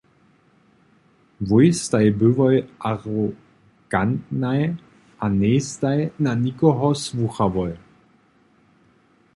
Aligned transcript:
Wój 1.47 1.67
staj 1.83 2.07
byłoj 2.11 2.55
arogantnaj 2.91 4.75
a 5.19 5.25
njejstaj 5.35 6.09
na 6.19 6.33
nikoho 6.35 6.95
słuchałoj. 6.95 7.73